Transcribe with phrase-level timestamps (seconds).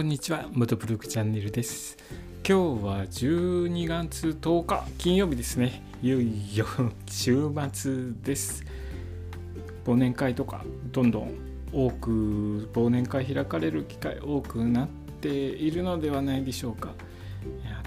[0.00, 1.98] こんにちは元ブログチャンネルです。
[2.36, 5.82] 今日は12月10日金曜日ですね。
[6.02, 6.64] いよいよ
[7.06, 8.64] 週末です。
[9.84, 11.34] 忘年会とかどんどん
[11.70, 14.88] 多く忘年会開かれる機会多くなっ
[15.20, 16.94] ているのではないでしょうか。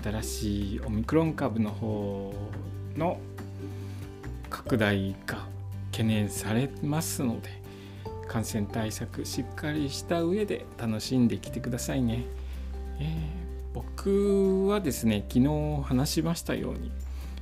[0.03, 2.31] 新しいオミクロン株の方
[2.95, 3.17] の
[4.51, 5.47] 拡大が
[5.91, 7.62] 懸念されますので
[8.27, 12.25] 感染対策しっかりした上で楽しんできてくださいね、
[12.99, 16.91] えー、僕はですね昨日話しましたように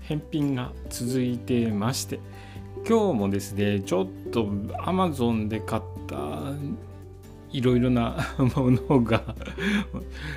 [0.02, 2.20] 返品が続いてまして
[2.88, 6.54] 今日もですねちょっと Amazon で買った
[7.52, 8.18] いろいろな
[8.56, 9.36] ものが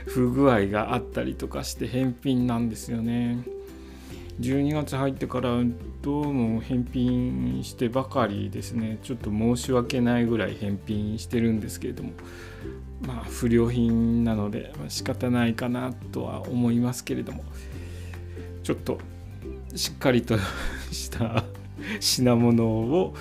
[0.07, 3.45] 不具合があったりとかして返品なんですよね。
[4.41, 5.51] 12月入ってから
[6.03, 8.99] どうも返品してばかりですね。
[9.05, 12.11] ちょっと申し訳ないぐらい返品してるんですけれども。
[13.07, 17.45] まあ不良品なので仕方ないかなとは思いますけれども。
[18.65, 18.99] ちょっと
[19.77, 20.37] しっかりと
[20.91, 21.45] した
[22.01, 23.15] 品物を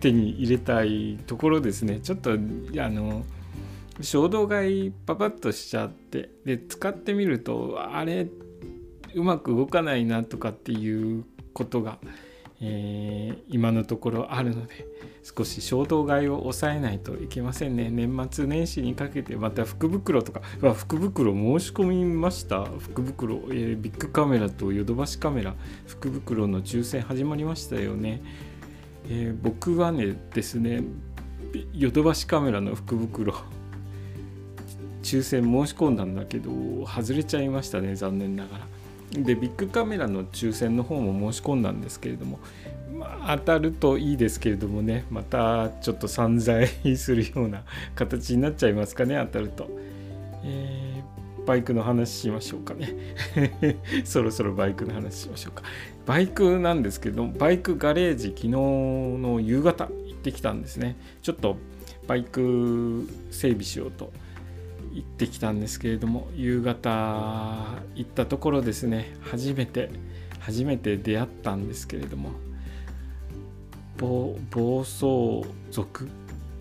[0.00, 2.00] 手に入れたいところですね。
[2.02, 3.24] ちょっとあの
[4.00, 6.30] 衝動買いパパッとしちゃって。
[6.44, 8.26] で使ってみるとあれ
[9.14, 11.98] うまく動かないなとかっていうことが、
[12.60, 14.86] えー、今のところあるので
[15.22, 17.90] 少し衝動買いを抑えないといけませんね。
[17.90, 20.40] 年末年始にかけてまた福袋とか
[20.74, 22.64] 福袋申し込みました。
[22.64, 25.54] 福袋、えー、ビッグカメラとヨドバシカメラ。
[25.86, 28.22] 福袋の抽選始まりましたよね、
[29.08, 30.82] えー、僕はねですね
[31.72, 33.34] ヨドバシカメラの福袋
[35.02, 36.50] 抽選申し込んだんだけど
[36.86, 38.73] 外れちゃいましたね残念ながら。
[39.12, 42.40] でビッグカメラの抽選の方も申し込んだんですけれども、
[42.92, 47.62] まあ、当たるといいですけれどもねまたちょっと散財するような
[47.94, 49.68] 形になっちゃいますかね当たると。
[50.46, 52.94] えー、バイクの話しましょうかね。
[54.04, 55.62] そろそろバイクの話しましょうか。
[56.06, 60.96] バイクなんですけどバイクガレージ昨日の夕方行ってきたんですね。
[61.22, 61.56] ちょっと
[62.06, 64.12] バイク整備しようと
[64.94, 66.90] 行ってきたんですけれども夕方
[67.96, 69.90] 行ったところですね初めて
[70.38, 72.30] 初めて出会ったんですけれども
[73.98, 74.36] 暴
[74.84, 76.08] 走族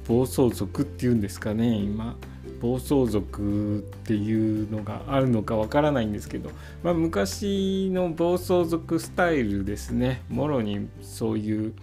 [0.08, 2.16] 暴走族っていうんですかね今
[2.60, 6.50] 暴走族っていうのがあるのかわからないんですけど、
[6.82, 10.22] まあ、昔の暴走族スタイルですね。
[10.30, 11.74] もろにそういう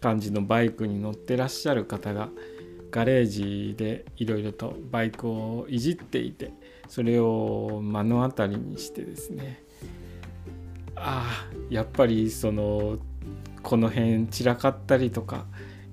[0.00, 2.30] 感じのバイクに乗ってらっしゃる方が
[2.94, 6.52] ガレージでいろいろとバイクをいじっていて
[6.86, 9.64] それを目の当たりにしてですね。
[10.94, 12.98] ああやっぱりその
[13.64, 15.44] この辺散らかったりとか、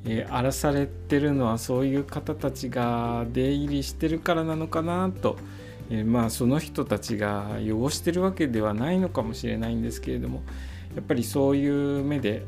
[0.06, 5.38] えー、荒らされてるのはそういう方たちが出入りしてるからなのかなと、
[5.90, 10.44] えー、まあその人たちが汚してるわけではないのかもしれないんですけれども
[10.95, 12.45] やっぱりそういう目で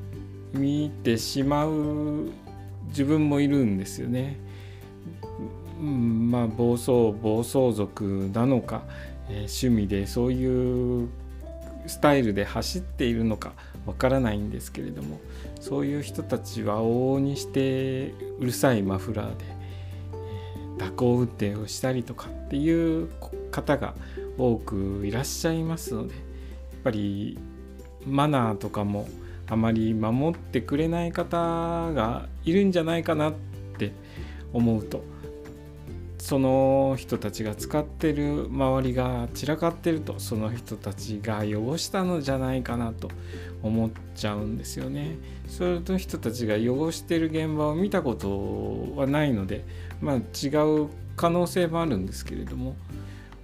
[0.54, 2.30] 見てしまう
[2.94, 4.38] 自分もいるんですよね。
[5.82, 8.84] うん、まあ暴走暴走族なのか、
[9.28, 11.10] えー、趣味でそういう
[11.88, 13.52] スタイルで走っているのか
[13.86, 15.20] わからないんですけれども
[15.60, 19.44] そういう人たちは往々にしてうるさいマフラーで、
[20.78, 23.10] えー、蛇行運転をしたりとかっていう
[23.52, 23.94] 方が
[24.38, 26.24] 多くいらっしゃいますのでやっ
[26.84, 27.38] ぱり
[28.06, 29.08] マナーとかも
[29.48, 31.38] あまり守ってくれない方
[31.94, 33.34] がいるんじゃないかなっ
[33.78, 33.92] て
[34.54, 35.04] 思うと
[36.24, 43.10] その人たちが使ってる周りが散らかってるとその人たちが汚したのじゃないかなと
[43.62, 45.18] 思っちゃうんですよね。
[45.50, 49.66] その人たちが汚してる現場を見たことはないので
[50.02, 50.48] まあ違
[50.86, 50.88] う
[51.18, 52.78] 可能性もあるんですけれども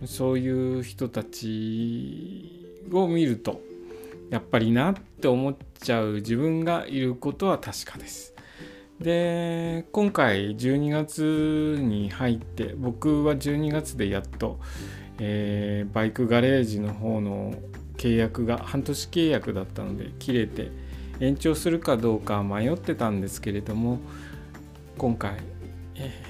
[0.06, 3.62] そういう人たちを見ると
[4.30, 8.34] やっぱりなって思っちゃう自分がいることは確かです。
[9.00, 14.60] で今回12月に入って僕は12月でやっと、
[15.20, 17.54] えー、バイクガレージの方の
[17.96, 20.72] 契約が半年契約だったので切れて
[21.22, 24.00] 延長するかどうか迷ってたんですけれども
[24.98, 25.38] 今回、
[25.96, 26.29] えー、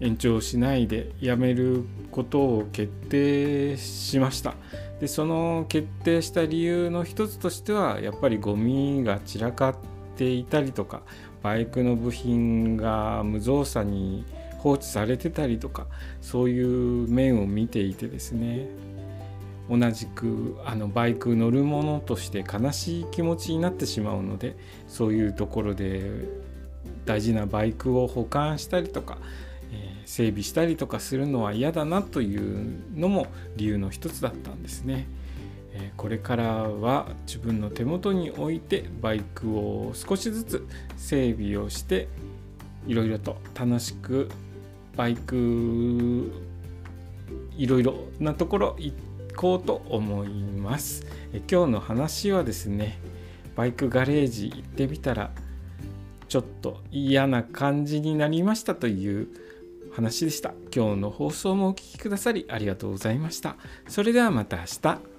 [0.00, 4.54] 延長しないでやめることを決定しました。
[5.00, 9.76] でその決定した理由の一つとしてはやっぱりゴミが散らかっ
[10.16, 11.02] ていたりとか
[11.42, 14.24] バイクの部品が無造作に
[14.58, 15.86] 放置されてたりとか
[16.20, 18.68] そういう面を見ていてですね
[19.68, 24.56] 同じくあのバイク乗るものとして悲しい気持ちになってしまうので
[24.86, 26.02] そういうところで
[27.04, 29.18] 大事なバイクを保管したりとか、
[30.06, 35.06] 整備したりとかするのは嫌だなというのも理由の一つだったんですね。
[35.96, 40.66] これからは自分の手元に置いてバイクを少しずつ
[40.96, 42.08] 整備をして
[42.86, 44.30] いろいろと楽しく
[44.96, 46.30] バイク
[47.56, 48.94] いろいろなところ行
[49.36, 51.06] こうと思います。
[51.50, 52.98] 今日の話はですね
[53.56, 55.30] バイクガレージ行ってみたら
[56.28, 59.28] ちょっと嫌な感じになりましたという
[59.94, 60.54] 話でした。
[60.74, 63.56] 今日の放送もお聴きくださりありがとうございました。
[63.88, 65.13] それではまた明日。